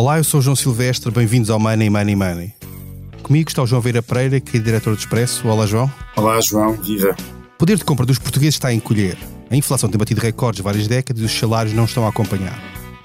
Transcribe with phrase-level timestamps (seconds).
[0.00, 2.54] Olá, eu sou o João Silvestre, bem-vindos ao Money Money Money.
[3.22, 5.46] Comigo está o João Veira Pereira, que é diretor do Expresso.
[5.46, 5.92] Olá, João.
[6.16, 7.14] Olá, João, viva.
[7.54, 9.18] O poder de compra dos portugueses está a encolher.
[9.50, 12.58] A inflação tem batido recordes várias décadas e os salários não estão a acompanhar.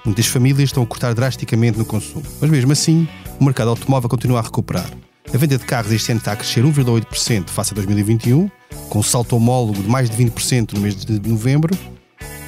[0.06, 2.24] Muitas famílias estão a cortar drasticamente no consumo.
[2.40, 3.06] Mas mesmo assim,
[3.38, 4.90] o mercado automóvel continua a recuperar.
[5.34, 8.50] A venda de carros este ano está a crescer 1,8% face a 2021,
[8.88, 11.76] com um salto homólogo de mais de 20% no mês de novembro,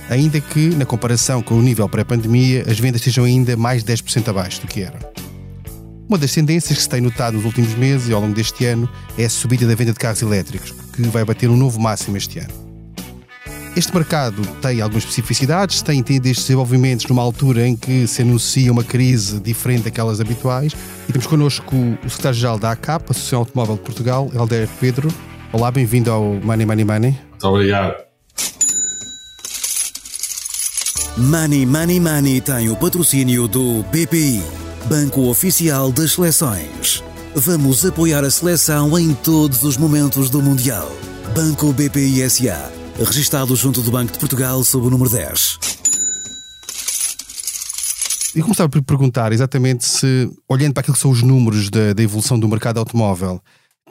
[0.08, 4.28] ainda que, na comparação com o nível pré-pandemia, as vendas estejam ainda mais de 10%
[4.28, 4.98] abaixo do que eram.
[6.08, 8.88] Uma das tendências que se tem notado nos últimos meses e ao longo deste ano
[9.18, 12.38] é a subida da venda de carros elétricos, que vai bater um novo máximo este
[12.38, 12.68] ano.
[13.76, 18.72] Este mercado tem algumas especificidades, tem tido estes desenvolvimentos numa altura em que se anuncia
[18.72, 20.72] uma crise diferente daquelas habituais.
[21.08, 25.08] E temos connosco o secretário-geral da ACAP, Associação Automóvel de Portugal, Helder Pedro.
[25.52, 27.18] Olá, bem-vindo ao Money Money Money.
[27.30, 28.07] Muito obrigado.
[31.18, 34.40] Money Money Money tem o patrocínio do BPI,
[34.88, 37.02] Banco Oficial das Seleções.
[37.34, 40.88] Vamos apoiar a seleção em todos os momentos do Mundial.
[41.34, 42.70] Banco BPI SA,
[43.04, 45.58] registado junto do Banco de Portugal sob o número 10.
[48.36, 52.02] E começava por perguntar exatamente se, olhando para aquilo que são os números da, da
[52.02, 53.42] evolução do mercado automóvel,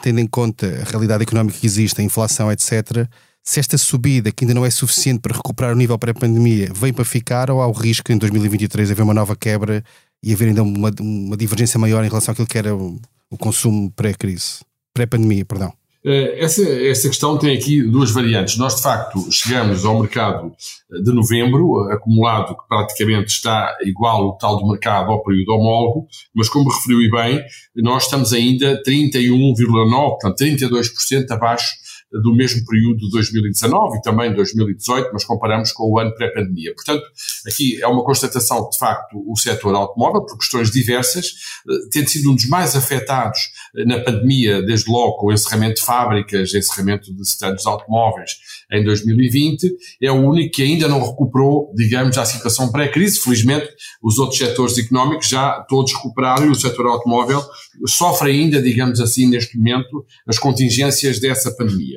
[0.01, 3.05] tendo em conta a realidade económica que existe, a inflação, etc.,
[3.47, 7.05] se esta subida, que ainda não é suficiente para recuperar o nível pré-pandemia, vem para
[7.05, 9.81] ficar ou há o risco em 2023 haver uma nova quebra
[10.21, 12.99] e haver ainda uma, uma divergência maior em relação àquilo que era o,
[13.31, 14.59] o consumo pré-crise,
[14.93, 15.71] pré-pandemia, perdão?
[16.05, 18.57] Eh, essa, essa questão tem aqui duas variantes.
[18.57, 20.51] Nós, de facto, chegamos ao mercado
[20.91, 26.05] eh, de novembro, acumulado que praticamente está igual ao tal do mercado ao período homólogo,
[26.35, 27.41] mas como referiu e bem,
[27.77, 35.09] nós estamos ainda 31,9%, portanto 32% abaixo do mesmo período de 2019 e também 2018,
[35.11, 36.73] mas comparamos com o ano pré-pandemia.
[36.73, 37.03] Portanto,
[37.45, 41.25] aqui é uma constatação que, de facto, o setor automóvel, por questões diversas,
[41.69, 43.39] eh, tem sido um dos mais afetados
[43.75, 48.31] eh, na pandemia, desde logo com o encerramento de fábricas, encerramento de stands automóveis
[48.71, 49.69] em 2020,
[50.01, 53.19] é o único que ainda não recuperou, digamos, à situação pré-crise.
[53.19, 53.67] Felizmente,
[54.01, 57.43] os outros setores económicos já todos recuperaram e o setor automóvel
[57.85, 61.96] sofre ainda, digamos assim, neste momento, as contingências dessa pandemia.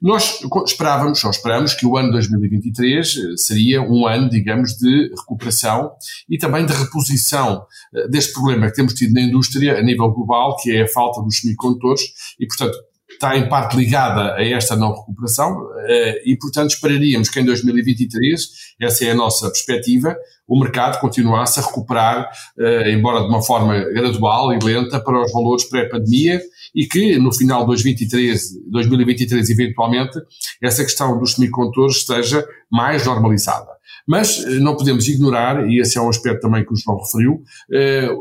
[0.00, 5.92] Nós esperávamos, ou esperamos, que o ano 2023 eh, seria um ano, digamos, de recuperação
[6.28, 10.56] e também de reposição eh, deste problema que temos tido na indústria a nível global,
[10.56, 12.02] que é a falta dos semicondutores,
[12.38, 12.76] e, portanto,
[13.10, 15.56] está em parte ligada a esta não recuperação
[16.24, 18.40] e, portanto, esperaríamos que em 2023,
[18.80, 23.78] essa é a nossa perspectiva, o mercado continuasse a recuperar, eh, embora de uma forma
[23.78, 26.40] gradual e lenta, para os valores pré-pandemia
[26.74, 28.40] e que no final de 2023,
[28.70, 30.18] 2023 eventualmente,
[30.62, 33.73] essa questão dos semicondutores esteja mais normalizada.
[34.06, 37.42] Mas eh, não podemos ignorar, e esse é um aspecto também que o João referiu,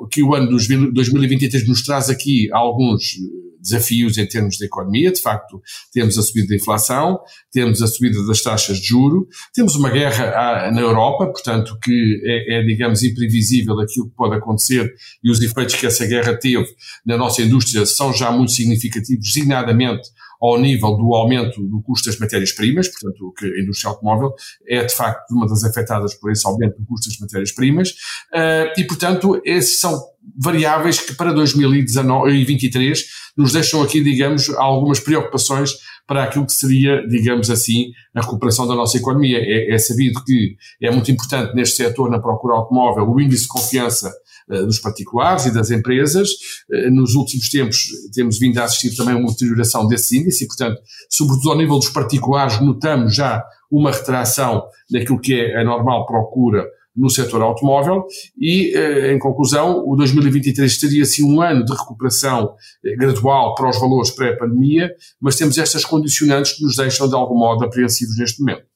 [0.10, 3.18] que o ano de 2023 nos traz aqui alguns
[3.64, 5.12] desafios em termos de economia.
[5.12, 7.20] De facto, temos a subida da inflação,
[7.52, 12.60] temos a subida das taxas de juro, temos uma guerra na Europa, portanto, que é,
[12.60, 14.94] é, digamos, imprevisível aquilo que pode acontecer
[15.24, 16.68] e os efeitos que essa guerra teve
[17.06, 20.10] na nossa indústria são já muito significativos, designadamente
[20.44, 24.34] ao nível do aumento do custo das matérias-primas, portanto, que a indústria automóvel
[24.68, 27.92] é de facto uma das afetadas por esse aumento do custo das matérias-primas,
[28.34, 29.98] uh, e portanto, esses são
[30.38, 33.06] variáveis que para 2023
[33.38, 35.72] nos deixam aqui, digamos, algumas preocupações
[36.06, 39.38] para aquilo que seria, digamos assim, a recuperação da nossa economia.
[39.40, 43.50] É, é sabido que é muito importante neste setor, na procura automóvel, o índice de
[43.50, 44.14] confiança
[44.48, 46.30] dos particulares e das empresas.
[46.70, 50.48] Uh, nos últimos tempos temos vindo a assistir também a uma deterioração desse índice e,
[50.48, 56.06] portanto, sobretudo ao nível dos particulares, notamos já uma retração daquilo que é a normal
[56.06, 56.64] procura
[56.96, 58.06] no setor automóvel
[58.40, 62.54] e, eh, em conclusão, o 2023 seria assim um ano de recuperação
[62.86, 67.36] eh, gradual para os valores pré-pandemia, mas temos estas condicionantes que nos deixam de algum
[67.36, 68.73] modo apreensivos neste momento.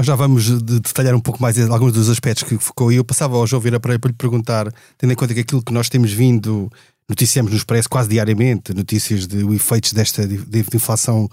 [0.00, 3.36] Nós já vamos detalhar um pouco mais alguns dos aspectos que focou e eu passava
[3.36, 6.72] ao João Vieira para lhe perguntar, tendo em conta que aquilo que nós temos vindo,
[7.06, 11.28] noticiamos nos parece quase diariamente, notícias de efeitos desta de, de inflação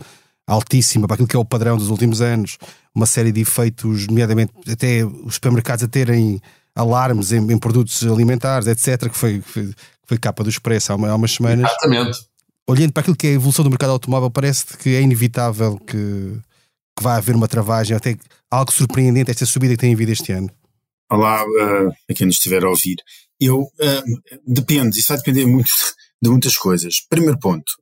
[0.46, 2.58] altíssima para aquilo que é o padrão dos últimos anos,
[2.94, 6.42] uma série de efeitos, nomeadamente até os supermercados a terem
[6.76, 9.74] alarmes em, em produtos alimentares, etc., que foi, foi,
[10.06, 11.72] foi capa do Expresso há, uma, há umas semanas.
[11.72, 12.20] Exatamente.
[12.68, 16.38] Olhando para aquilo que é a evolução do mercado automóvel, parece que é inevitável que,
[16.98, 18.18] que vai haver uma travagem, até
[18.50, 20.50] algo surpreendente esta subida que tem havido este ano.
[21.10, 22.98] Olá uh, a quem nos estiver a ouvir.
[23.40, 25.72] Eu, uh, depende, isso vai depender muito
[26.22, 27.00] de muitas coisas.
[27.10, 27.74] Primeiro ponto,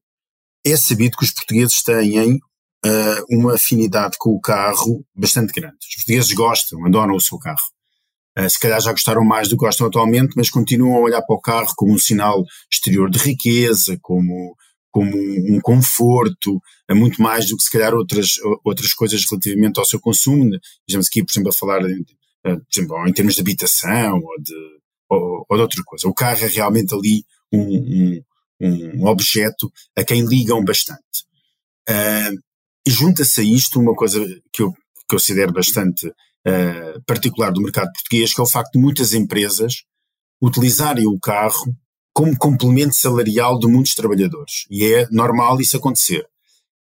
[0.66, 5.78] é sabido que os portugueses têm uh, uma afinidade com o carro bastante grande.
[5.82, 7.68] Os portugueses gostam, adoram o seu carro.
[8.38, 11.36] Uh, se calhar já gostaram mais do que gostam atualmente, mas continuam a olhar para
[11.36, 14.56] o carro como um sinal exterior de riqueza, como,
[14.96, 16.58] como um conforto,
[16.88, 20.58] é muito mais do que se calhar outras, outras coisas relativamente ao seu consumo.
[20.88, 24.42] Estamos aqui, por exemplo, a falar em, uh, por exemplo, em termos de habitação ou
[24.42, 24.54] de,
[25.10, 26.08] ou, ou de outra coisa.
[26.08, 28.22] O carro é realmente ali um,
[28.62, 31.26] um, um objeto a quem ligam bastante.
[31.90, 32.40] Uh,
[32.88, 34.74] e junta-se a isto uma coisa que eu
[35.10, 39.84] considero bastante uh, particular do mercado português, que é o facto de muitas empresas
[40.42, 41.76] utilizarem o carro
[42.16, 44.66] como complemento salarial de muitos trabalhadores.
[44.72, 46.26] E é normal isso acontecer.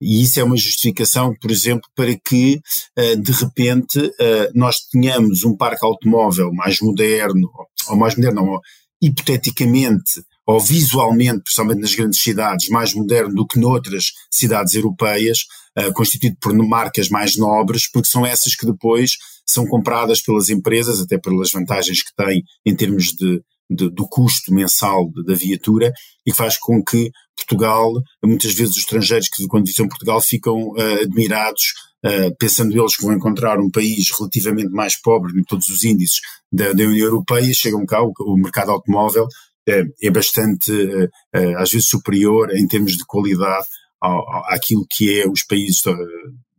[0.01, 2.61] E isso é uma justificação, por exemplo, para que,
[2.97, 7.49] uh, de repente, uh, nós tenhamos um parque automóvel mais moderno,
[7.89, 8.61] ou mais moderno,
[9.01, 15.39] hipoteticamente ou visualmente, principalmente nas grandes cidades, mais moderno do que noutras cidades europeias,
[15.77, 21.01] uh, constituído por marcas mais nobres, porque são essas que depois são compradas pelas empresas,
[21.01, 25.91] até pelas vantagens que têm em termos de, de do custo mensal da viatura,
[26.25, 27.91] e que faz com que Portugal,
[28.23, 31.73] muitas vezes os estrangeiros que quando visitam Portugal ficam uh, admirados,
[32.05, 36.21] uh, pensando eles que vão encontrar um país relativamente mais pobre em todos os índices
[36.51, 39.27] da, da União Europeia, chegam cá, o, o mercado automóvel
[39.67, 43.67] é, é bastante, uh, às vezes, superior em termos de qualidade
[43.99, 45.83] ao, ao, àquilo que é os países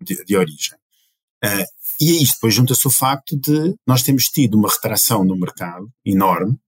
[0.00, 0.76] de, de origem.
[2.00, 5.88] e a isto depois junta-se o facto de nós temos tido uma retração no mercado
[6.04, 6.58] enorme,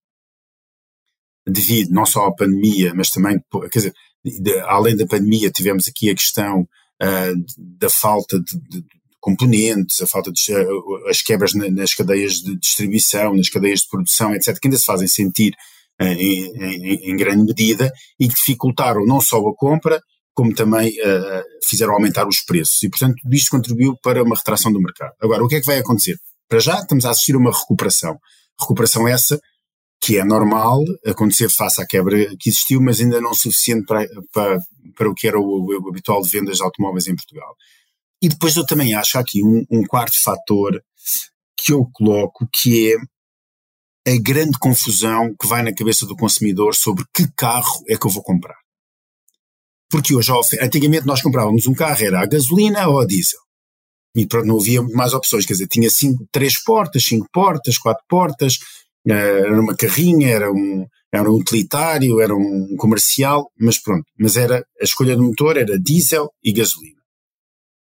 [1.48, 3.38] devido não só à pandemia, mas também,
[3.70, 7.44] quer dizer, de, além da pandemia, tivemos aqui a questão uh,
[7.78, 8.84] da falta de, de,
[9.20, 13.88] componentes, a falta de uh, as quebras na, nas cadeias de distribuição, nas cadeias de
[13.88, 15.54] produção, etc., que ainda se fazem sentir
[16.00, 20.00] uh, em, em, em, grande medida e que dificultaram não só a compra,
[20.34, 20.94] como também
[21.64, 22.80] fizeram aumentar os preços.
[22.84, 25.12] E, portanto, tudo isto contribuiu para uma retração do mercado.
[25.20, 26.16] Agora, o que é que vai acontecer?
[26.48, 28.16] Para já, estamos a assistir a uma recuperação.
[28.56, 29.40] Recuperação essa
[30.00, 34.58] que é normal acontecer face à quebra que existiu, mas ainda não suficiente para, para,
[34.94, 37.54] para o que era o, o habitual de vendas de automóveis em Portugal.
[38.22, 40.82] E depois eu também acho aqui um, um quarto fator
[41.56, 42.92] que eu coloco, que
[44.06, 48.06] é a grande confusão que vai na cabeça do consumidor sobre que carro é que
[48.06, 48.56] eu vou comprar.
[49.90, 53.40] Porque hoje, antigamente nós comprávamos um carro, era a gasolina ou a diesel.
[54.14, 58.04] E pronto, não havia mais opções, quer dizer, tinha cinco, três portas, cinco portas, quatro
[58.08, 58.58] portas,
[59.14, 64.64] era uma carrinha, era um, era um utilitário, era um comercial, mas pronto, mas era,
[64.80, 66.98] a escolha do motor era diesel e gasolina.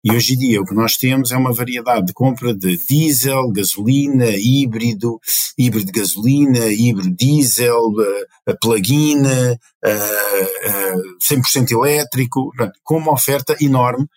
[0.03, 3.51] E hoje em dia o que nós temos é uma variedade de compra de diesel,
[3.51, 5.19] gasolina, híbrido,
[5.55, 9.53] híbrido gasolina, híbrido diesel, uh, plug-in, uh,
[9.85, 12.51] uh, 100% elétrico,
[12.83, 14.07] com uma oferta enorme.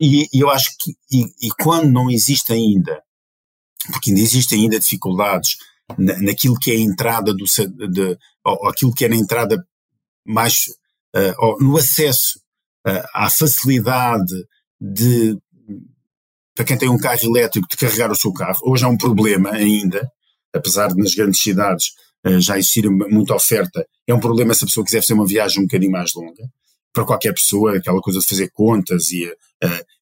[0.00, 3.02] E, e eu acho que, e, e, quando não existe ainda,
[3.92, 5.56] porque ainda existem ainda dificuldades
[5.98, 7.44] na, naquilo que é a entrada do,
[7.90, 9.64] de, ou, aquilo que é na entrada
[10.26, 10.66] mais,
[11.14, 12.38] uh, no acesso
[12.86, 14.34] uh, à facilidade
[14.80, 15.38] de,
[16.54, 18.58] para quem tem um carro elétrico, de carregar o seu carro.
[18.64, 20.10] Hoje é um problema ainda,
[20.52, 21.88] apesar de nas grandes cidades
[22.26, 25.60] uh, já existir muita oferta, é um problema se a pessoa quiser fazer uma viagem
[25.60, 26.48] um bocadinho mais longa
[26.92, 29.28] para qualquer pessoa, aquela coisa de fazer contas e,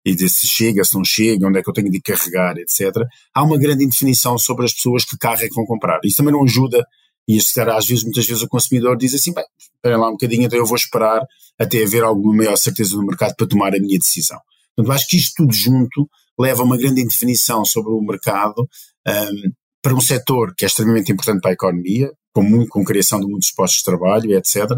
[0.05, 3.07] e de se chega, se não chega, onde é que eu tenho de carregar, etc.
[3.35, 6.01] Há uma grande indefinição sobre as pessoas que carro é que vão comprar.
[6.05, 6.85] Isso também não ajuda,
[7.29, 10.45] e se às vezes, muitas vezes o consumidor diz assim, bem, esperem lá um bocadinho,
[10.45, 11.25] então eu vou esperar
[11.59, 14.39] até haver alguma maior certeza no mercado para tomar a minha decisão.
[14.75, 18.69] Portanto, acho que isto tudo junto leva a uma grande indefinição sobre o mercado
[19.07, 23.27] um, para um setor que é extremamente importante para a economia, com, com criação de
[23.27, 24.71] muitos postos de trabalho, etc.,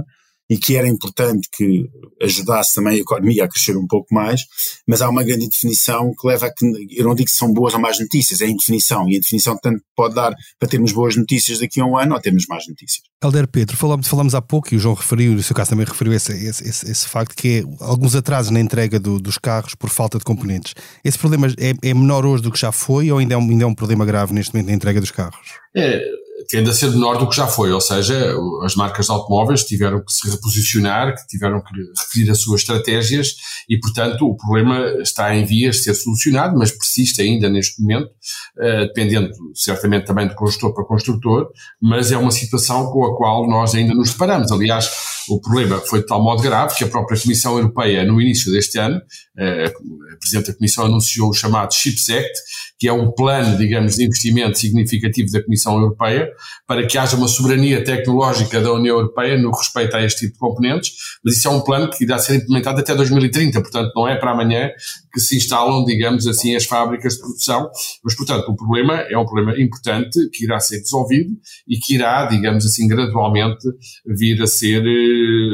[0.48, 1.88] e que era importante que
[2.22, 4.42] ajudasse também a economia a crescer um pouco mais,
[4.86, 7.74] mas há uma grande indefinição que leva a que, eu não digo que são boas
[7.74, 11.16] ou más notícias, é a indefinição, e a indefinição tanto pode dar para termos boas
[11.16, 13.02] notícias daqui a um ano ou termos más notícias.
[13.22, 15.86] Helder Pedro, falamos, falamos há pouco, e o João referiu, e no seu caso também
[15.86, 19.74] referiu esse, esse, esse, esse facto, que é alguns atrasos na entrega do, dos carros
[19.74, 20.74] por falta de componentes.
[21.02, 23.64] Esse problema é, é menor hoje do que já foi, ou ainda é um, ainda
[23.64, 25.54] é um problema grave neste momento na entrega dos carros?
[25.74, 26.02] É,
[26.48, 30.04] tende a ser menor do que já foi, ou seja, as marcas de automóveis tiveram
[30.04, 33.36] que se reposicionar, que tiveram que referir as suas estratégias
[33.68, 38.06] e, portanto, o problema está em vias de ser solucionado, mas persiste ainda neste momento,
[38.06, 41.48] uh, dependendo certamente também de construtor para construtor,
[41.80, 44.50] mas é uma situação com a qual nós ainda nos deparamos.
[44.50, 44.90] Aliás,
[45.28, 48.78] O problema foi de tal modo grave que a própria Comissão Europeia, no início deste
[48.78, 49.00] ano,
[49.38, 49.72] eh,
[50.12, 52.32] a Presidente da Comissão anunciou o chamado CHIPS Act,
[52.78, 56.28] que é um plano, digamos, de investimento significativo da Comissão Europeia
[56.66, 60.38] para que haja uma soberania tecnológica da União Europeia no respeito a este tipo de
[60.38, 60.92] componentes,
[61.24, 64.32] mas isso é um plano que irá ser implementado até 2030, portanto não é para
[64.32, 64.70] amanhã
[65.12, 67.70] que se instalam, digamos assim, as fábricas de produção,
[68.04, 71.30] mas portanto o problema é um problema importante que irá ser resolvido
[71.68, 73.66] e que irá, digamos assim, gradualmente
[74.04, 74.82] vir a ser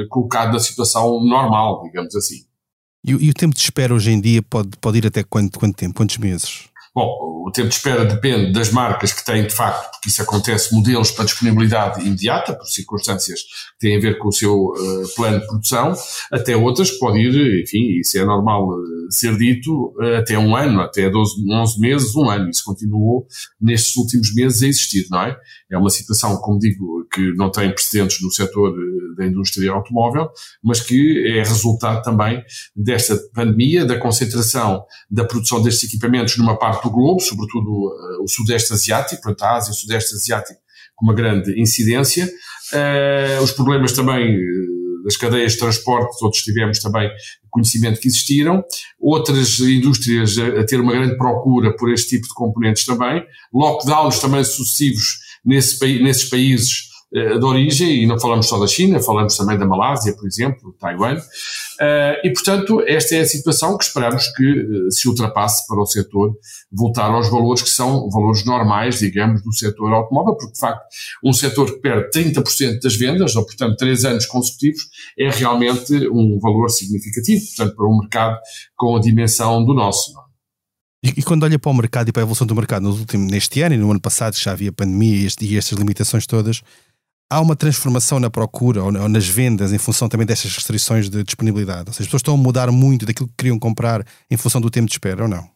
[0.08, 2.44] colocado na situação normal, digamos assim.
[3.04, 5.76] E, e, o tempo de espera hoje em dia pode, pode ir até quanto, quanto
[5.76, 5.94] tempo?
[5.94, 6.69] Quantos meses?
[6.92, 10.74] Bom, o tempo de espera depende das marcas que têm, de facto, porque isso acontece,
[10.74, 15.40] modelos para disponibilidade imediata, por circunstâncias que têm a ver com o seu uh, plano
[15.40, 15.94] de produção,
[16.32, 20.56] até outras que podem ir, enfim, isso é normal uh, ser dito, uh, até um
[20.56, 22.50] ano, até 12, 11 meses, um ano.
[22.50, 23.26] Isso continuou
[23.60, 25.36] nestes últimos meses a existir, não é?
[25.70, 28.74] É uma situação, como digo, que não tem precedentes no setor
[29.16, 30.28] da indústria automóvel,
[30.62, 32.42] mas que é resultado também
[32.74, 38.28] desta pandemia, da concentração da produção destes equipamentos numa parte do globo, sobretudo uh, o
[38.28, 40.60] Sudeste Asiático, portanto a Ásia o Sudeste Asiático
[40.96, 42.30] com uma grande incidência.
[42.72, 47.10] Uh, os problemas também uh, das cadeias de transporte, todos tivemos também
[47.50, 48.62] conhecimento que existiram,
[48.98, 54.20] outras indústrias a, a, ter uma grande procura por este tipo de componentes também, lockdowns
[54.20, 59.36] também sucessivos nesse, nesses países eh, de origem, e não falamos só da China, falamos
[59.36, 61.16] também da Malásia, por exemplo, Taiwan,
[61.80, 65.86] eh, e portanto esta é a situação que esperamos que eh, se ultrapasse para o
[65.86, 66.36] setor
[66.70, 70.84] voltar aos valores que são valores normais, digamos, do setor automóvel, porque de facto
[71.24, 74.82] um setor que perde 30% das vendas, ou portanto três anos consecutivos,
[75.18, 78.38] é realmente um valor significativo, portanto para um mercado
[78.76, 80.12] com a dimensão do nosso.
[81.02, 83.32] E, e, quando olha para o mercado e para a evolução do mercado nos últimos,
[83.32, 86.62] neste ano e no ano passado já havia pandemia e estas limitações todas,
[87.30, 91.84] há uma transformação na procura ou nas vendas em função também destas restrições de disponibilidade?
[91.86, 94.68] Ou seja, as pessoas estão a mudar muito daquilo que queriam comprar em função do
[94.68, 95.48] tempo de espera ou não?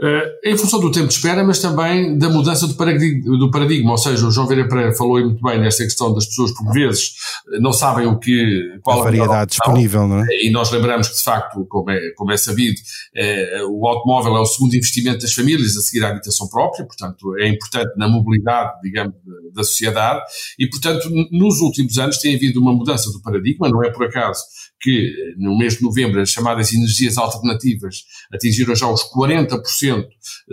[0.00, 3.92] Uh, em função do tempo de espera, mas também da mudança do paradigma, do paradigma.
[3.92, 7.12] Ou seja, o João Vieira Pereira falou muito bem nesta questão das pessoas, por vezes,
[7.60, 8.78] não sabem o que.
[8.82, 10.26] Qual a variedade disponível, não é?
[10.42, 12.80] E nós lembramos que, de facto, como é, como é sabido,
[13.14, 17.36] é, o automóvel é o segundo investimento das famílias a seguir à habitação própria, portanto,
[17.38, 19.14] é importante na mobilidade, digamos,
[19.54, 20.20] da sociedade.
[20.58, 24.42] E, portanto, nos últimos anos tem havido uma mudança do paradigma, não é por acaso
[24.82, 30.04] que no mês de novembro as chamadas energias alternativas atingiram já os 40%,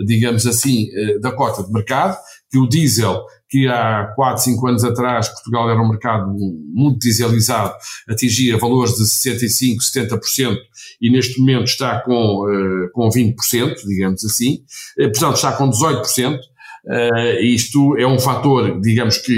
[0.06, 2.16] digamos assim, eh, da cota de mercado,
[2.48, 7.74] que o diesel, que há 4, 5 anos atrás Portugal era um mercado muito dieselizado,
[8.08, 10.56] atingia valores de 65%, 70%
[11.02, 14.62] e neste momento está com, eh, com 20%, digamos assim,
[14.96, 16.38] eh, portanto está com 18%.
[17.42, 19.34] isto é um fator, digamos que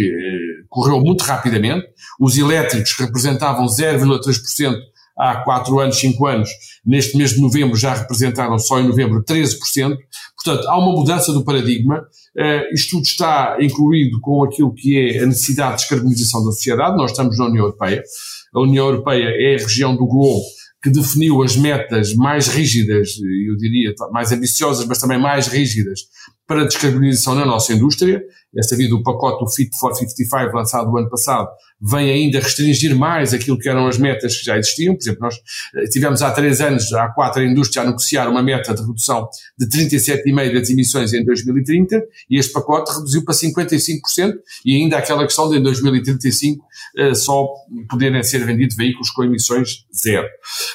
[0.73, 1.87] correu muito rapidamente.
[2.19, 4.75] Os elétricos representavam 0,3%
[5.17, 6.49] há 4 anos, 5 anos,
[6.85, 9.59] neste mês de novembro já representaram só em novembro 13%.
[10.43, 11.99] Portanto, há uma mudança do paradigma.
[12.35, 16.97] Uh, isto tudo está incluído com aquilo que é a necessidade de descarbonização da sociedade.
[16.97, 18.03] Nós estamos na União Europeia.
[18.55, 20.43] A União Europeia é a região do globo
[20.83, 23.11] que definiu as metas mais rígidas,
[23.47, 26.01] eu diria mais ambiciosas, mas também mais rígidas
[26.45, 28.21] para a descarbonização na nossa indústria.
[28.57, 31.49] É sabido o pacote do Fit for 55 lançado o ano passado
[31.83, 34.95] vem ainda restringir mais aquilo que eram as metas que já existiam.
[34.95, 35.35] Por exemplo, nós
[35.75, 39.29] eh, tivemos há três anos, há quatro, a indústria a negociar uma meta de redução
[39.59, 45.25] de 37,5% das emissões em 2030 e este pacote reduziu para 55% e ainda aquela
[45.25, 46.65] questão de em 2035
[46.97, 47.49] eh, só
[47.91, 50.29] poderem ser vendidos veículos com emissões zero.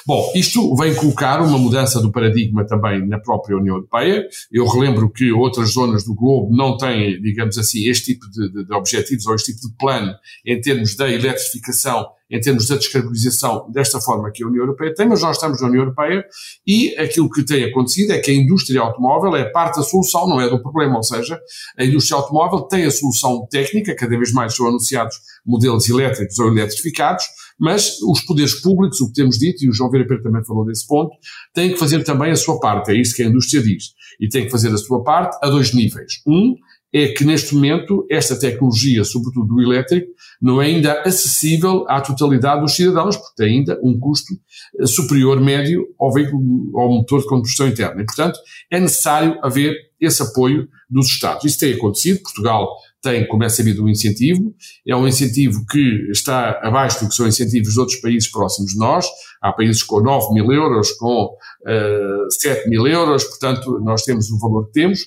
[0.06, 4.26] Bom, isto vem colocar uma mudança do paradigma também na própria União Europeia.
[4.52, 8.64] Eu relembro que outras zonas do globo não têm, digamos assim, este tipo de, de,
[8.64, 10.14] de objetivos ou este tipo de plano
[10.46, 15.08] em termos da eletrificação, em termos da descarbonização, desta forma que a União Europeia tem,
[15.08, 16.24] mas nós estamos na União Europeia
[16.66, 20.40] e aquilo que tem acontecido é que a indústria automóvel é parte da solução, não
[20.40, 21.38] é do problema, ou seja,
[21.78, 26.48] a indústria automóvel tem a solução técnica, cada vez mais são anunciados modelos elétricos ou
[26.48, 27.24] eletrificados,
[27.58, 30.86] mas os poderes públicos, o que temos dito, e o João Vera também falou desse
[30.86, 31.16] ponto,
[31.54, 34.44] têm que fazer também a sua parte, é isso que a indústria diz, e tem
[34.44, 36.20] que fazer a sua parte a dois níveis.
[36.26, 36.54] Um,
[36.92, 42.60] é que neste momento esta tecnologia, sobretudo do elétrico, não é ainda acessível à totalidade
[42.62, 44.32] dos cidadãos, porque tem ainda um custo
[44.80, 48.00] eh, superior médio ao veículo, ao motor de combustão interna.
[48.00, 48.38] E, portanto,
[48.70, 51.44] é necessário haver esse apoio dos Estados.
[51.44, 52.68] Isso tem acontecido, Portugal
[53.02, 54.54] tem, como é sabido, um incentivo,
[54.86, 58.78] é um incentivo que está abaixo do que são incentivos de outros países próximos de
[58.78, 59.06] nós,
[59.40, 64.38] há países com 9 mil euros, com uh, 7 mil euros, portanto, nós temos o
[64.38, 65.00] valor que temos.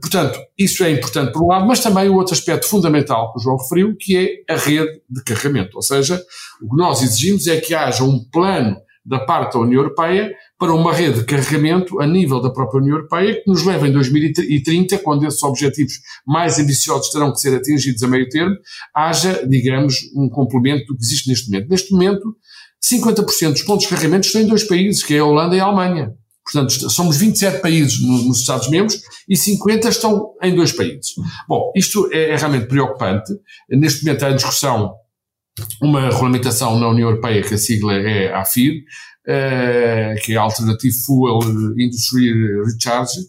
[0.00, 3.42] Portanto, isso é importante por um lado, mas também o outro aspecto fundamental que o
[3.42, 4.16] João referiu, que
[4.48, 5.76] é a rede de carregamento.
[5.76, 6.20] Ou seja,
[6.60, 10.74] o que nós exigimos é que haja um plano da parte da União Europeia para
[10.74, 14.98] uma rede de carregamento a nível da própria União Europeia que nos leva em 2030,
[14.98, 15.94] quando esses objetivos
[16.26, 18.56] mais ambiciosos terão que ser atingidos a meio termo,
[18.94, 21.68] haja, digamos, um complemento do que existe neste momento.
[21.70, 22.36] Neste momento,
[22.84, 25.64] 50% dos pontos de carregamento estão em dois países, que é a Holanda e a
[25.64, 26.12] Alemanha.
[26.44, 31.14] Portanto, somos 27 países nos Estados-membros e 50 estão em dois países.
[31.48, 33.32] Bom, isto é, é realmente preocupante.
[33.68, 34.94] Neste momento há em discussão
[35.80, 38.82] uma regulamentação na União Europeia, que a sigla é AFIR,
[39.26, 41.40] uh, que é Alternative Fuel
[41.78, 42.32] Industry
[42.64, 43.20] Recharge,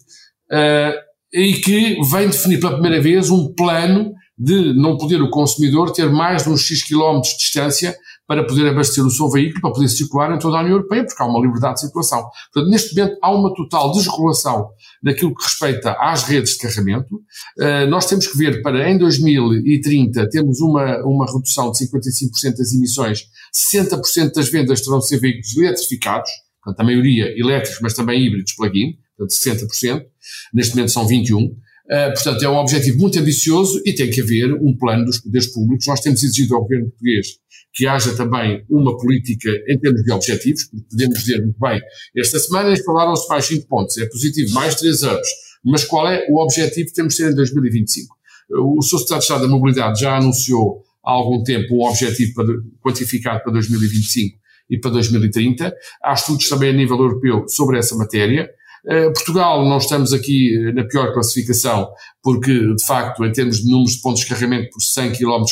[0.52, 5.92] uh, e que vem definir pela primeira vez um plano de não poder o consumidor
[5.92, 7.96] ter mais de uns X quilómetros de distância
[8.28, 11.22] para poder abastecer o seu veículo, para poder circular em toda a União Europeia, porque
[11.22, 12.28] há uma liberdade de circulação.
[12.52, 14.68] Portanto, neste momento há uma total desregulação
[15.02, 17.14] naquilo que respeita às redes de carregamento.
[17.58, 22.74] Uh, nós temos que ver para em 2030 temos uma, uma redução de 55% das
[22.74, 26.30] emissões, 60% das vendas terão de ser veículos eletrificados,
[26.62, 30.04] portanto, a maioria elétricos, mas também híbridos plug-in, portanto 60%,
[30.52, 31.50] neste momento são 21%.
[31.90, 35.46] Uh, portanto, é um objetivo muito ambicioso e tem que haver um plano dos poderes
[35.46, 35.86] públicos.
[35.86, 37.28] Nós temos exigido ao governo português
[37.72, 41.80] que haja também uma política em termos de objetivos, porque podemos dizer muito bem,
[42.16, 45.28] esta semana eles falaram-se mais 5 pontos, é positivo, mais 3 anos,
[45.64, 48.16] mas qual é o objetivo que temos de ter em 2025?
[48.50, 48.98] O Sr.
[48.98, 52.46] Secretário de Estado da Mobilidade já anunciou há algum tempo um objetivo para,
[52.82, 54.38] quantificado para 2025
[54.70, 55.74] e para 2030.
[56.02, 58.50] Há estudos também a nível europeu sobre essa matéria.
[58.86, 61.88] Eh, Portugal, não estamos aqui eh, na pior classificação,
[62.22, 65.44] porque, de facto, em termos de números de pontos de carregamento por 100 km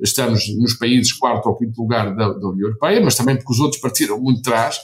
[0.00, 3.60] estamos nos países quarto ou quinto lugar da, da União Europeia, mas também porque os
[3.60, 4.78] outros partiram muito atrás.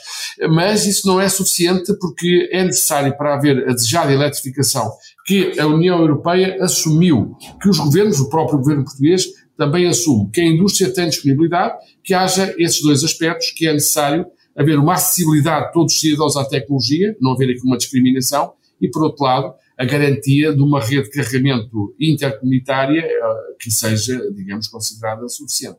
[0.50, 4.90] Mas isso não é suficiente porque é necessário para haver a desejada eletrificação
[5.26, 9.26] que a União Europeia assumiu, que os governos, o próprio governo português,
[9.56, 14.26] também assume, que a indústria tem disponibilidade, que haja esses dois aspectos que é necessário
[14.56, 18.88] haver uma acessibilidade de todos os cidadãos à tecnologia, não haver aqui uma discriminação, e
[18.88, 24.68] por outro lado, a garantia de uma rede de carregamento intercomunitária eh, que seja, digamos,
[24.68, 25.78] considerada suficiente.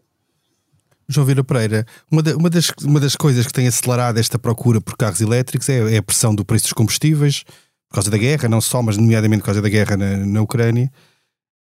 [1.08, 4.96] João Vieira Pereira, uma, uma, das, uma das coisas que tem acelerado esta procura por
[4.96, 7.44] carros elétricos é, é, a pressão do preço dos combustíveis,
[7.90, 10.90] por causa da guerra, não só, mas nomeadamente por causa da guerra na, na Ucrânia.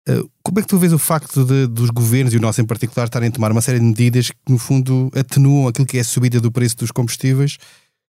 [0.07, 2.65] Eh, como é que tu vês o facto de, dos governos, e o nosso em
[2.65, 6.01] particular, estarem a tomar uma série de medidas que, no fundo, atenuam aquilo que é
[6.01, 7.57] a subida do preço dos combustíveis,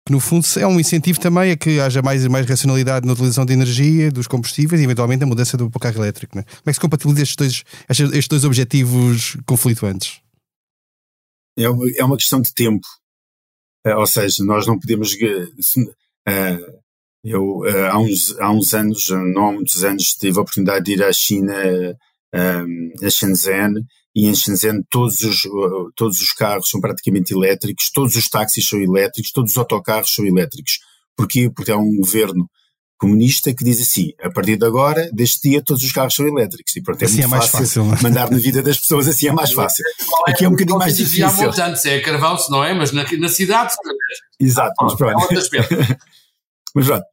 [0.05, 3.45] que, no fundo, é um incentivo também a que haja mais, mais racionalidade na utilização
[3.45, 6.37] de energia, dos combustíveis e, eventualmente, a mudança do carro elétrico?
[6.37, 6.43] Né?
[6.43, 10.21] Como é que se compatibiliza estes dois, estes dois objetivos conflituantes?
[11.57, 12.87] É uma, é uma questão de tempo.
[13.85, 15.13] Uh, ou seja, nós não podemos.
[15.13, 16.80] Uh,
[17.23, 20.93] eu, uh, há, uns, há uns anos, não há muitos anos, tive a oportunidade de
[20.93, 21.53] ir à China,
[22.33, 25.43] um, a Shenzhen, e em Shenzhen todos os,
[25.95, 30.25] todos os carros são praticamente elétricos, todos os táxis são elétricos, todos os autocarros são
[30.25, 30.79] elétricos.
[31.15, 31.49] Porquê?
[31.53, 32.49] Porque há um governo
[32.97, 36.75] comunista que diz assim, a partir de agora, deste dia, todos os carros são elétricos.
[36.75, 39.27] E pronto, é assim muito é mais fácil, fácil mandar na vida das pessoas, assim
[39.27, 39.83] é mais fácil.
[40.27, 41.25] Aqui é um bocadinho mais difícil.
[41.25, 43.73] Há montantes, é carvão, se não é, mas na, na cidade...
[44.39, 45.27] Exato, mas pronto.
[46.75, 47.05] Mas pronto,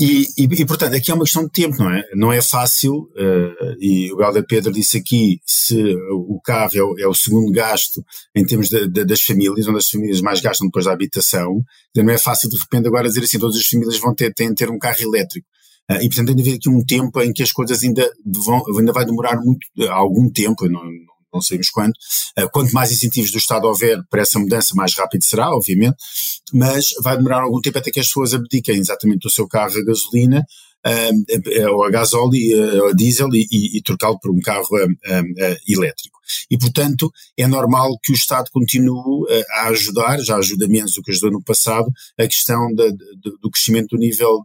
[0.00, 2.02] e, e, e, portanto, aqui é uma questão de tempo, não é?
[2.14, 6.98] Não é fácil, uh, e o Galder Pedro disse aqui, se o carro é o,
[6.98, 10.66] é o segundo gasto em termos de, de, das famílias, onde as famílias mais gastam
[10.66, 11.62] depois da habitação,
[11.94, 14.70] não é fácil de repente agora dizer assim, todas as famílias vão ter, têm ter
[14.70, 15.46] um carro elétrico.
[15.88, 18.60] Uh, e portanto tem de haver aqui um tempo em que as coisas ainda vão,
[18.76, 20.82] ainda vai demorar muito, algum tempo, não,
[21.32, 21.92] não sabemos quando.
[22.38, 25.96] Uh, quanto mais incentivos do Estado houver para essa mudança, mais rápido será, obviamente,
[26.52, 29.84] mas vai demorar algum tempo até que as pessoas abdiquem exatamente do seu carro a
[29.84, 30.44] gasolina
[30.86, 34.68] uh, ou a gasóleo, uh, a diesel e, e, e trocá-lo por um carro
[35.68, 36.20] elétrico.
[36.50, 41.10] E, portanto, é normal que o Estado continue a ajudar, já ajuda menos do que
[41.10, 44.38] ajudou no passado, a questão do crescimento do nível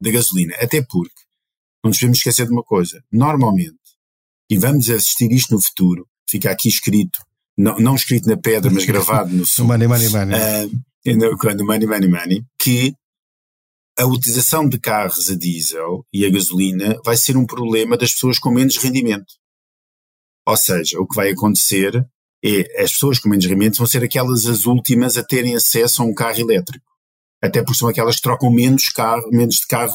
[0.00, 0.54] da gasolina.
[0.60, 1.14] Até porque,
[1.82, 3.83] não nos devemos esquecer de uma coisa, normalmente,
[4.50, 7.20] e vamos assistir isto no futuro, fica aqui escrito,
[7.56, 9.66] não, não escrito na pedra, mas gravado no sul.
[9.66, 10.36] money, money, money.
[10.36, 12.94] Uh, quando money, money, money, que
[13.98, 18.38] a utilização de carros a diesel e a gasolina vai ser um problema das pessoas
[18.38, 19.34] com menos rendimento.
[20.46, 22.04] Ou seja, o que vai acontecer
[22.44, 26.04] é as pessoas com menos rendimento vão ser aquelas as últimas a terem acesso a
[26.04, 26.84] um carro elétrico.
[27.42, 29.94] Até porque são aquelas que trocam menos, carro, menos de carro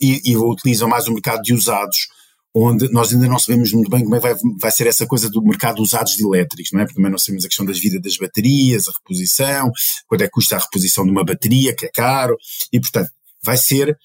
[0.00, 2.08] e, e utilizam mais o mercado de usados
[2.54, 5.28] onde nós ainda não sabemos muito bem como é que vai, vai ser essa coisa
[5.28, 6.84] do mercado dos usados de elétricos, não é?
[6.84, 9.72] Porque também não sabemos a questão das vidas das baterias, a reposição,
[10.06, 12.36] quanto é que custa a reposição de uma bateria, que é caro,
[12.72, 13.10] e portanto,
[13.42, 13.98] vai ser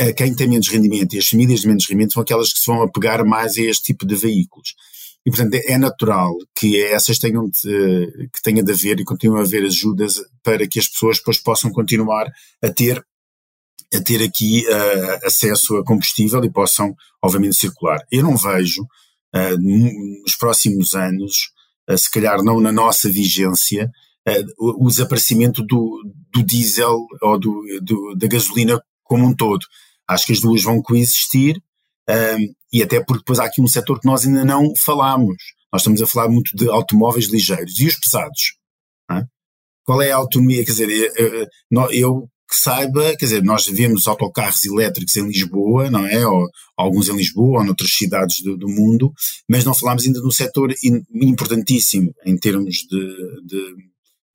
[0.00, 2.66] uh, quem tem menos rendimento e as famílias de menos rendimento são aquelas que se
[2.66, 4.74] vão apegar mais a este tipo de veículos.
[5.24, 9.44] E, portanto, é natural que essas tenham de, que tenha de haver e continuem a
[9.44, 12.26] haver ajudas para que as pessoas depois possam continuar
[12.62, 13.04] a ter
[13.94, 18.00] a ter aqui uh, acesso a combustível e possam, obviamente, circular.
[18.10, 21.50] Eu não vejo uh, nos próximos anos,
[21.88, 23.90] uh, se calhar não na nossa vigência,
[24.58, 29.64] o, o, desaparecimento do, do diesel ou do, do, da gasolina como um todo.
[30.08, 31.62] Acho que as duas vão coexistir
[32.72, 35.36] e até porque depois há aqui um setor que nós ainda não falamos.
[35.72, 38.56] Nós estamos a falar muito de automóveis ligeiros e os pesados.
[39.84, 40.64] Qual é a autonomia?
[40.64, 46.06] Quer dizer, eu, eu que saiba, quer dizer, nós vemos autocarros elétricos em Lisboa, não
[46.06, 46.26] é?
[46.26, 49.12] Ou, alguns em Lisboa ou noutras cidades do, do mundo,
[49.48, 50.72] mas não falamos ainda de um setor
[51.12, 53.74] importantíssimo em termos de, de,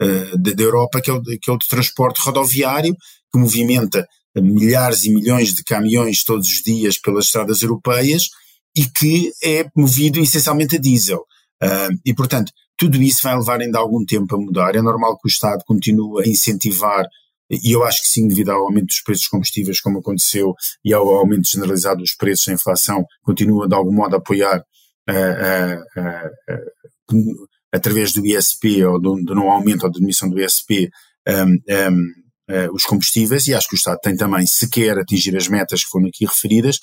[0.02, 2.96] eh, de, de Europa, que é, o, que é o de transporte rodoviário,
[3.32, 8.30] que movimenta milhares e milhões de caminhões todos os dias pelas estradas europeias
[8.76, 11.20] e que é movido essencialmente a diesel.
[11.64, 14.76] Uh, e, portanto, tudo isso vai levar ainda algum tempo a mudar.
[14.76, 17.06] É normal que o Estado continue a incentivar
[17.52, 20.94] e eu acho que sim, devido ao aumento dos preços dos combustíveis, como aconteceu, e
[20.94, 24.64] ao aumento generalizado dos preços, a inflação continua de algum modo a apoiar
[25.10, 30.90] uh, uh, uh, através do ISP ou do, do, não aumento ou diminuição do ISP
[31.28, 31.58] um,
[31.90, 35.84] um, os combustíveis, e acho que o Estado tem também, se quer atingir as metas
[35.84, 36.80] que foram aqui referidas,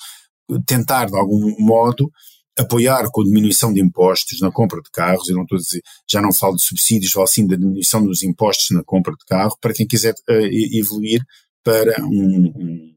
[0.65, 2.11] tentar de algum modo
[2.59, 6.21] apoiar com diminuição de impostos na compra de carros, eu não estou a dizer, já
[6.21, 9.73] não falo de subsídios, falo sim da diminuição dos impostos na compra de carro, para
[9.73, 11.21] quem quiser uh, evoluir
[11.63, 12.93] para um, um,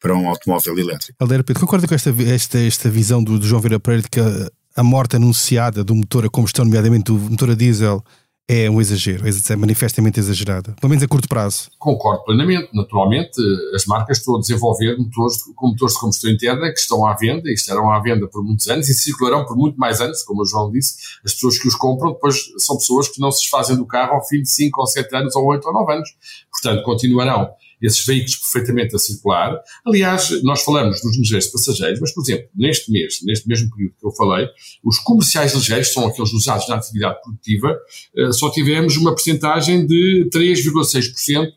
[0.00, 1.16] para um automóvel elétrico.
[1.18, 4.20] Aldeira Pedro, concorda com esta, esta, esta visão do, do João Vieira Pereira de que
[4.20, 8.04] a, a morte anunciada do motor a combustão, nomeadamente do motor a diesel,
[8.52, 11.70] é um exagero, é manifestamente exagerada, pelo menos a curto prazo.
[11.78, 12.68] Concordo plenamente.
[12.74, 13.40] Naturalmente,
[13.72, 17.48] as marcas estão a desenvolver motores com motores de combustão interna que estão à venda
[17.48, 20.44] e estarão à venda por muitos anos e circularão por muito mais anos, como o
[20.44, 20.96] João disse.
[21.24, 24.26] As pessoas que os compram depois são pessoas que não se desfazem do carro ao
[24.26, 26.08] fim de 5 ou 7 anos ou 8 ou 9 anos.
[26.50, 27.48] Portanto, continuarão
[27.80, 29.58] esses veículos perfeitamente a circular.
[29.86, 34.06] Aliás, nós falamos dos ligeiros passageiros, mas, por exemplo, neste mês, neste mesmo período que
[34.06, 34.46] eu falei,
[34.84, 37.76] os comerciais ligeiros, são aqueles usados na atividade produtiva,
[38.16, 41.52] eh, só tivemos uma percentagem de 3,6% eh,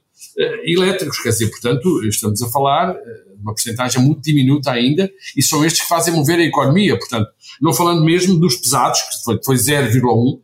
[0.63, 5.43] elétricos, quer dizer, portanto, estamos a falar eh, de uma percentagem muito diminuta ainda, e
[5.43, 7.29] são estes que fazem mover a economia, portanto,
[7.61, 10.39] não falando mesmo dos pesados, que foi, foi 0,1,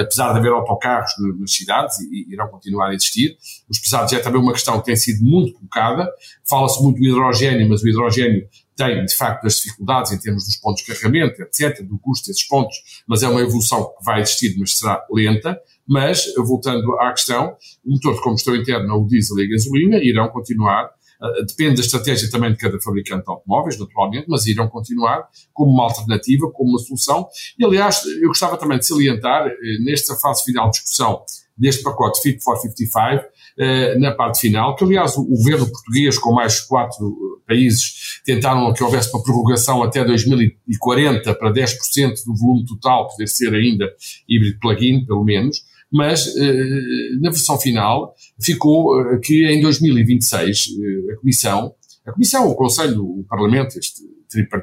[0.00, 3.36] apesar de haver autocarros nas cidades e, irão continuar a existir.
[3.68, 6.10] Os pesados é também uma questão que tem sido muito colocada.
[6.48, 10.56] Fala-se muito do hidrogênio, mas o hidrogênio tem, de facto, as dificuldades em termos dos
[10.56, 12.76] pontos de carregamento, etc., do custo desses pontos,
[13.06, 15.60] mas é uma evolução que vai existir, mas será lenta.
[15.86, 20.28] Mas, voltando à questão, o motor de combustão interna, o diesel e a gasolina, irão
[20.28, 20.90] continuar
[21.24, 25.72] Uh, depende da estratégia também de cada fabricante de automóveis, naturalmente, mas irão continuar como
[25.72, 27.28] uma alternativa, como uma solução.
[27.58, 31.22] E, aliás, eu gostava também de salientar, eh, nesta fase final de discussão
[31.56, 33.24] deste pacote Fit for 55,
[33.58, 38.82] eh, na parte final, que aliás o governo português, com mais quatro países, tentaram que
[38.82, 43.88] houvesse uma prorrogação até 2040 para 10% do volume total poder ser ainda
[44.28, 51.12] híbrido plug-in, pelo menos mas eh, na versão final ficou eh, que em 2026 eh,
[51.12, 51.74] a Comissão,
[52.06, 54.02] a Comissão, o Conselho, o Parlamento, este,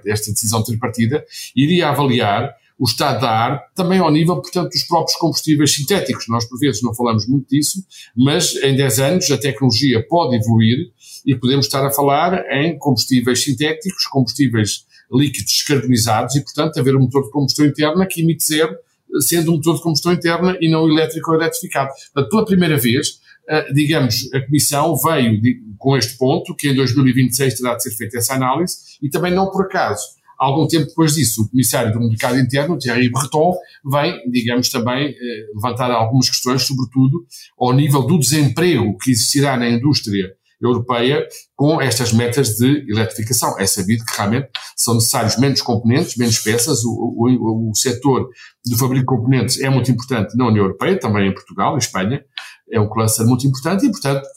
[0.06, 1.24] esta decisão tripartida,
[1.56, 6.26] iria avaliar o estado da arte, também ao nível, portanto, dos próprios combustíveis sintéticos.
[6.28, 7.86] Nós, por vezes, não falamos muito disso,
[8.18, 10.92] mas em 10 anos a tecnologia pode evoluir
[11.24, 17.02] e podemos estar a falar em combustíveis sintéticos, combustíveis líquidos descarbonizados e, portanto, haver um
[17.02, 18.76] motor de combustão interna que emite zero
[19.20, 21.90] sendo um motor de combustão interna e não elétrico ou eletrificado.
[22.14, 23.20] Portanto, pela primeira vez,
[23.50, 25.42] eh, digamos, a Comissão veio
[25.78, 29.50] com este ponto, que em 2026 terá de ser feita essa análise, e também não
[29.50, 30.02] por acaso.
[30.40, 33.54] Algum tempo depois disso, o Comissário do Mercado Interno, Thierry Breton,
[33.86, 35.16] vem, digamos, também eh,
[35.54, 37.26] levantar algumas questões, sobretudo
[37.60, 43.60] ao nível do desemprego que existirá na indústria europeia com estas metas de eletrificação.
[43.60, 46.84] É sabido que realmente são necessários menos componentes, menos peças.
[46.84, 48.30] O, o, o setor
[48.66, 52.24] do fabrico de componentes é muito importante na União Europeia, também em Portugal, em Espanha.
[52.72, 54.28] É um cluster muito importante e, portanto,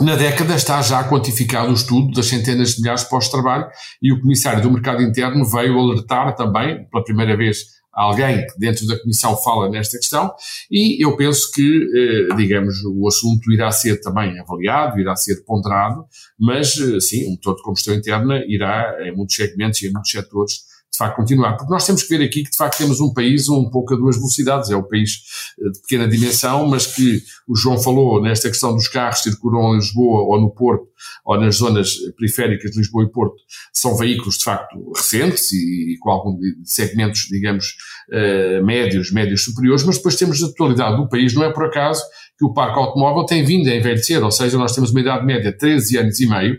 [0.00, 3.70] na década está já quantificado o estudo das centenas de milhares de postos de trabalho
[4.02, 7.58] e o Comissário do Mercado Interno veio alertar também, pela primeira vez,
[7.92, 10.32] alguém que dentro da Comissão fala nesta questão
[10.70, 16.04] e eu penso que, eh, digamos, o assunto irá ser também avaliado, irá ser ponderado,
[16.38, 20.10] mas, eh, sim, o motor de combustão interna irá, em muitos segmentos e em muitos
[20.10, 21.56] setores, de facto continuar.
[21.56, 23.96] Porque nós temos que ver aqui que de facto temos um país um pouco a
[23.96, 24.70] duas velocidades.
[24.70, 25.22] É um país
[25.58, 29.72] eh, de pequena dimensão, mas que o João falou nesta questão dos carros que circulam
[29.72, 30.92] em Lisboa ou no Porto
[31.24, 33.36] ou nas zonas periféricas de Lisboa e Porto,
[33.72, 37.76] são veículos de facto recentes e, e com alguns segmentos, digamos,
[38.10, 42.02] uh, médios, médios superiores, mas depois temos a totalidade do país, não é por acaso
[42.38, 45.52] que o parque automóvel tem vindo a envelhecer, ou seja, nós temos uma idade média
[45.52, 46.58] de 13 anos e meio,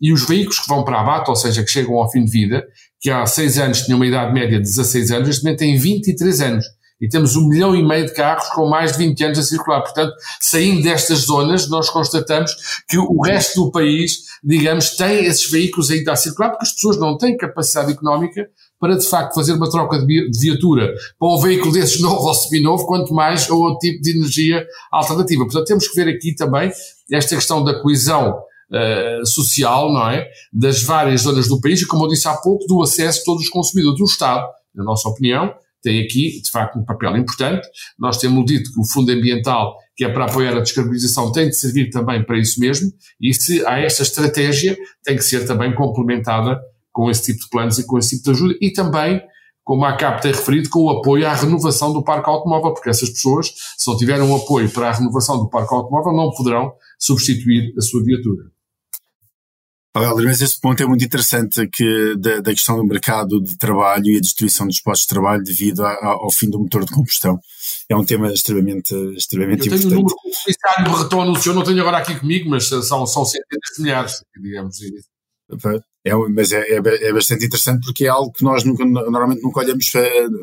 [0.00, 2.64] e os veículos que vão para abate, ou seja, que chegam ao fim de vida,
[3.00, 6.40] que há 6 anos tinham uma idade média de 16 anos, neste momento têm 23
[6.40, 6.64] anos.
[7.00, 9.82] E temos um milhão e meio de carros com mais de 20 anos a circular.
[9.82, 12.52] Portanto, saindo destas zonas, nós constatamos
[12.88, 16.98] que o resto do país, digamos, tem esses veículos ainda a circular, porque as pessoas
[16.98, 18.48] não têm capacidade económica
[18.80, 22.84] para, de facto, fazer uma troca de viatura para um veículo desses novo ou seminovo,
[22.86, 25.44] quanto mais a outro tipo de energia alternativa.
[25.44, 26.72] Portanto, temos que ver aqui também
[27.12, 28.34] esta questão da coesão
[28.70, 30.28] uh, social, não é?
[30.52, 33.42] Das várias zonas do país e, como eu disse há pouco, do acesso de todos
[33.42, 34.00] os consumidores.
[34.00, 37.66] O Estado, na nossa opinião, tem aqui, de facto, um papel importante.
[37.98, 41.56] Nós temos dito que o Fundo Ambiental, que é para apoiar a descarbonização, tem de
[41.56, 46.60] servir também para isso mesmo, e se há esta estratégia, tem que ser também complementada
[46.92, 49.22] com esse tipo de planos e com esse tipo de ajuda, e também,
[49.62, 53.10] como a CAP tem referido, com o apoio à renovação do parque automóvel, porque essas
[53.10, 57.72] pessoas, se não tiverem um apoio para a renovação do parque automóvel, não poderão substituir
[57.78, 58.57] a sua viatura.
[60.02, 64.06] Helder, mas esse ponto é muito interessante que, da, da, questão do mercado de trabalho
[64.06, 66.92] e a destruição dos postos de trabalho devido a, a, ao fim do motor de
[66.92, 67.38] combustão.
[67.88, 69.86] É um tema extremamente, extremamente Eu tenho importante.
[69.86, 73.24] o número que o comissário Berreton anunciou, não tenho agora aqui comigo, mas são, são
[73.24, 74.78] centenas de milhares, digamos.
[76.08, 79.60] É, mas é, é, é, bastante interessante porque é algo que nós nunca, normalmente nunca
[79.60, 79.92] olhamos,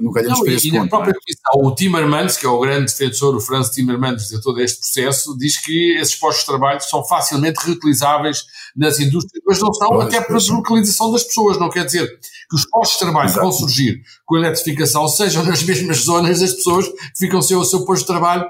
[0.01, 0.83] nunca olhamos não, para esse e ponto.
[0.83, 1.57] Na própria é?
[1.57, 5.57] o Timmermans, que é o grande defensor, o Franz Timmermans, de todo este processo, diz
[5.57, 10.21] que esses postos de trabalho são facilmente reutilizáveis nas indústrias, mas não são pois, até
[10.21, 11.57] para a deslocalização das pessoas.
[11.57, 13.39] Não quer dizer que os postos de trabalho Exato.
[13.39, 17.57] que vão surgir com a eletrificação sejam nas mesmas zonas das pessoas que ficam sem
[17.57, 18.49] o seu posto de trabalho.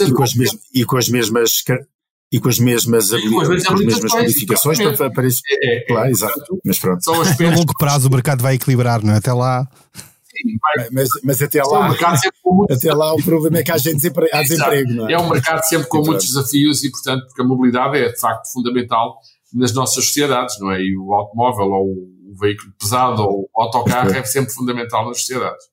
[0.00, 1.62] E com, as mesmas, e com as mesmas
[2.32, 5.42] e com as mesmas, e com as mesmas, com as mesmas modificações para, para isso.
[5.48, 6.60] É, é, claro, exato.
[6.64, 7.02] Mas pronto.
[7.02, 9.16] São a longo prazo o mercado vai equilibrar, não é?
[9.16, 9.68] Até lá.
[9.94, 10.56] Sim,
[10.92, 11.90] mas, mas até lá,
[12.70, 15.12] até lá o problema é que há, gente há desemprego, não é?
[15.14, 18.50] É um mercado sempre com muitos desafios e, portanto, porque a mobilidade é de facto
[18.52, 19.18] fundamental
[19.52, 20.80] nas nossas sociedades, não é?
[20.80, 25.64] E o automóvel ou o veículo pesado ou o autocarro é sempre fundamental nas sociedades.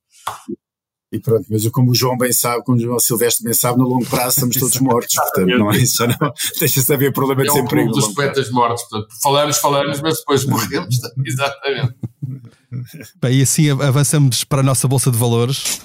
[1.09, 3.87] E pronto, mas como o João bem sabe, como o João Silvestre bem sabe, no
[3.87, 7.49] longo prazo estamos todos mortos, portanto, não é isso, não, deixa de haver problema de
[7.49, 7.89] é desemprego.
[7.89, 11.95] É dos poetas mortos, portanto, falamos, falamos, mas depois morremos, exatamente.
[13.21, 15.79] Bem, e assim avançamos para a nossa Bolsa de Valores.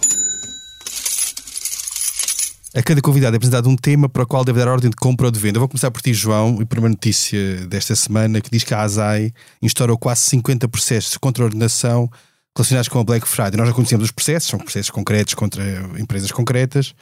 [2.74, 5.26] A cada convidado é apresentado um tema para o qual deve dar ordem de compra
[5.26, 5.58] ou de venda.
[5.58, 8.72] Eu vou começar por ti, João, e a primeira notícia desta semana que diz que
[8.72, 12.10] a ASAI instaurou quase 50 processos de contraordenação
[12.56, 13.56] relacionados com a Black Friday.
[13.56, 15.62] Nós já conhecemos os processos, são processos concretos contra
[15.98, 16.94] empresas concretas,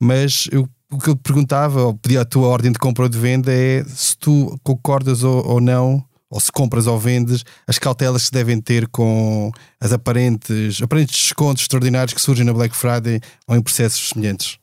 [0.00, 3.18] mas eu, o que eu perguntava, ou pedia a tua ordem de compra ou de
[3.18, 8.22] venda, é se tu concordas ou, ou não, ou se compras ou vendes, as cautelas
[8.22, 13.20] que se devem ter com as aparentes, aparentes descontos extraordinários que surgem na Black Friday
[13.46, 14.58] ou em processos semelhantes.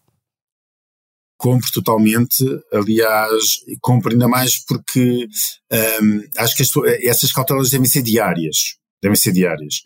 [1.37, 5.29] Compro totalmente, aliás, compro ainda mais porque
[6.01, 6.71] hum, acho que as,
[7.01, 8.75] essas cautelas devem ser diárias.
[9.01, 9.83] Devem ser diárias.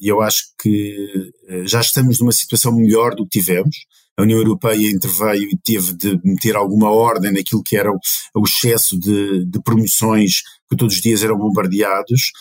[0.00, 3.76] E eu acho que eh, já estamos numa situação melhor do que tivemos.
[4.16, 8.98] A União Europeia interveio e teve de meter alguma ordem naquilo que era o, excesso
[8.98, 12.32] de, de, promoções que todos os dias eram bombardeados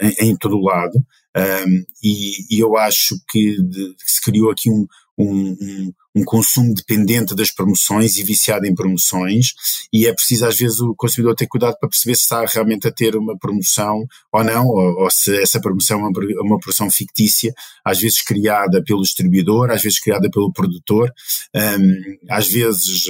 [0.00, 0.96] em, em, todo o lado.
[1.36, 4.86] Um, e, e, eu acho que, de, que se criou aqui um,
[5.18, 9.54] um, um consumo dependente das promoções e viciado em promoções,
[9.92, 12.92] e é preciso às vezes o consumidor ter cuidado para perceber se está realmente a
[12.92, 16.10] ter uma promoção ou não, ou, ou se essa promoção é uma,
[16.42, 17.52] uma, promoção fictícia,
[17.84, 21.10] às vezes criada pelo distribuidor, às vezes criada pelo produtor,
[21.54, 23.08] um, às vezes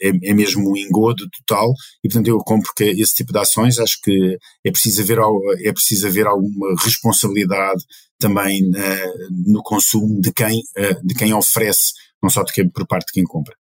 [0.00, 1.72] eh, é, é, mesmo um engodo total,
[2.02, 5.18] e portanto eu compro que esse tipo de ações, acho que é preciso haver,
[5.64, 7.84] é preciso haver alguma responsabilidade
[8.22, 11.92] também uh, no consumo de quem, uh, de quem oferece
[12.22, 13.54] não só de quem, por parte de quem compra.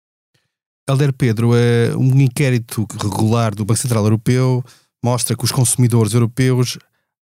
[0.88, 4.63] Helder Pedro, eh, um inquérito regular do Banco Central Europeu
[5.04, 6.78] mostra que os consumidores europeus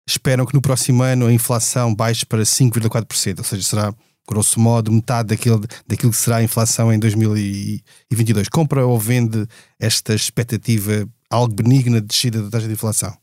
[0.07, 3.93] esperam que no próximo ano a inflação baixe para 5,4%, ou seja, será,
[4.27, 8.49] grosso modo, metade daquilo, daquilo que será a inflação em 2022.
[8.49, 9.47] Compra ou vende
[9.79, 13.15] esta expectativa algo benigna de descida da taxa de inflação?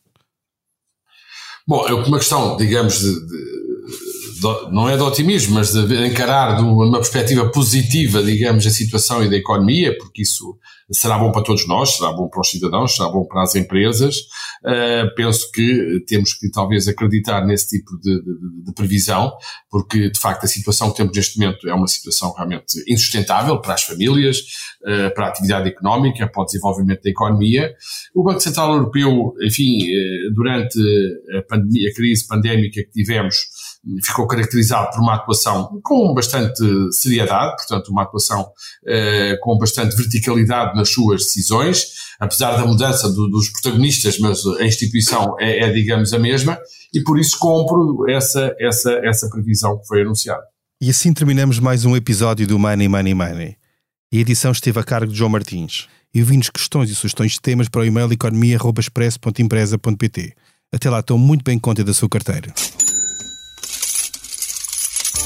[1.67, 3.72] Bom, é uma questão, digamos, de, de
[4.71, 9.31] não é de otimismo, mas de encarar de uma perspectiva positiva, digamos, a situação e
[9.31, 10.57] da economia, porque isso
[10.93, 14.17] será bom para todos nós, será bom para os cidadãos, será bom para as empresas.
[14.65, 19.33] Uh, penso que temos que talvez acreditar nesse tipo de, de, de, previsão,
[19.71, 23.75] porque de facto a situação que temos neste momento é uma situação realmente insustentável para
[23.75, 24.39] as famílias,
[24.83, 27.75] uh, para a atividade económica, para o desenvolvimento da economia.
[28.15, 30.79] O Banco Central Europeu, enfim, uh, durante
[31.39, 33.37] a, pandemia, a crise pandémica que tivemos,
[34.05, 38.47] ficou caracterizado por uma atuação com bastante seriedade, portanto, uma atuação
[38.87, 44.65] eh, com bastante verticalidade nas suas decisões, apesar da mudança do, dos protagonistas, mas a
[44.65, 46.59] instituição é, é, digamos, a mesma,
[46.93, 50.43] e por isso compro essa, essa, essa previsão que foi anunciada.
[50.81, 53.57] E assim terminamos mais um episódio do Money, Money, Money.
[54.13, 55.87] A edição esteve a cargo de João Martins.
[56.15, 60.35] Envie-nos questões e sugestões de temas para o e-mail economia.express.empresa.pt.
[60.75, 62.53] Até lá, estou muito bem conta da sua carteira.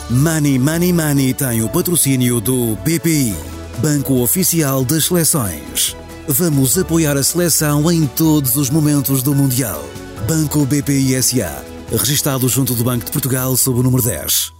[0.08, 3.34] Money Money Money tem o patrocínio do BPI,
[3.78, 5.94] Banco Oficial das Seleções.
[6.26, 9.84] Vamos apoiar a seleção em todos os momentos do Mundial.
[10.26, 14.55] Banco BPI SA, registado junto do Banco de Portugal sob o número 10.